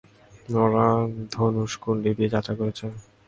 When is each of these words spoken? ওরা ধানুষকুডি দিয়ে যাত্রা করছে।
ওরা 0.55 0.85
ধানুষকুডি 1.31 2.11
দিয়ে 2.17 2.33
যাত্রা 2.33 2.53
করছে। 2.59 2.85